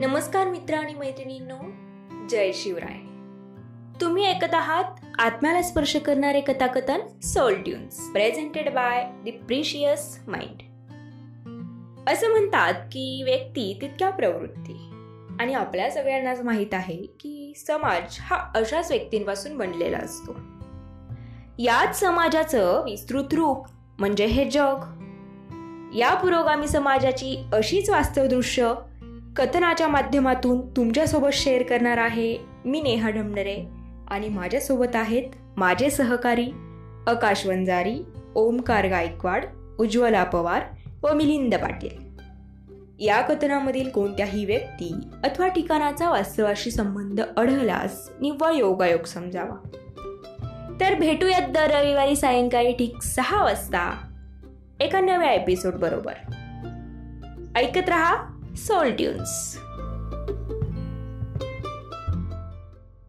नमस्कार 0.00 0.46
मित्र 0.46 0.74
आणि 0.74 0.94
मैत्रिणींनो 0.94 1.56
जय 2.28 2.52
शिवराय. 2.52 2.96
तुम्ही 4.00 4.26
ऐकत 4.26 4.54
आहात 4.54 4.84
आत्म्याला 5.18 5.62
स्पर्श 5.62 5.96
करणारे 5.96 6.40
कथाकथन 6.40 7.20
soul 7.20 7.54
tunes 7.54 8.12
presented 8.12 8.68
by 8.68 9.10
the 9.26 9.44
precious 9.46 10.20
mind 10.26 10.62
असं 12.08 12.28
म्हणतात 12.30 12.74
की 12.74 13.22
व्यक्ती 13.22 13.78
तितक्या 13.82 14.10
प्रवृत्ती. 14.10 14.90
आणि 15.40 15.54
आपल्या 15.54 15.90
सगळ्यांनाच 15.90 16.40
माहीत 16.40 16.74
आहे 16.74 17.06
की 17.20 17.52
समाज 17.56 18.16
हा 18.20 18.36
अशाच 18.54 18.90
व्यक्तींपासून 18.90 19.58
बनलेला 19.58 19.98
असतो. 19.98 20.32
याच 21.58 22.00
समाजाचं 22.00 22.84
विस्तृत 22.84 23.34
रूप 23.34 23.66
म्हणजे 23.98 24.26
हे 24.26 24.50
जग. 24.50 24.76
या 25.94 26.14
पुरोगामी 26.14 26.68
समाजाची 26.68 27.44
अशीच 27.52 27.90
वास्तव 27.90 28.26
दृश्य 28.26 28.74
कथनाच्या 29.36 29.88
माध्यमातून 29.88 30.60
तुमच्यासोबत 30.76 31.28
शेअर 31.32 31.62
करणार 31.62 31.98
आहे 31.98 32.38
मी 32.64 32.80
नेहा 32.80 33.10
ढमणरे 33.10 33.66
आणि 34.08 34.28
माझ्यासोबत 34.28 34.96
आहेत 34.96 35.22
माझे 35.56 35.90
सहकारी 35.90 36.46
आकाश 37.06 37.46
वंजारी 37.46 38.02
ओमकार 38.34 38.88
गायकवाड 38.88 39.44
उज्ज्वला 39.78 40.24
पवार 40.24 40.62
व 41.02 41.14
मिलिंद 41.14 41.54
पाटील. 41.54 42.06
या 42.98 43.20
कथनामधील 43.20 43.88
कोणत्याही 43.88 44.44
व्यक्ती 44.44 44.94
अथवा 45.24 45.48
ठिकाणाचा 45.48 46.10
वास्तवाशी 46.10 46.70
संबंध 46.70 47.20
आढळल्यास 47.36 48.10
निव्वळ 48.20 48.52
योगायोग 48.52 49.04
समजावा. 49.04 49.68
तर 50.80 50.94
भेटूयात 50.94 51.48
दर 51.48 51.80
रविवारी 51.80 52.16
सायंकाळी 52.16 52.72
ठीक 52.72 53.02
सहा 53.02 53.44
वाजता 53.44 54.12
एका 54.80 55.00
नव्या 55.00 55.32
एपिसोड 55.32 55.74
बरोबर. 55.74 56.12
ऐकत 57.56 57.88
रहा 57.88 58.35
सोल 58.56 58.92
ट्यून्स 58.92 59.32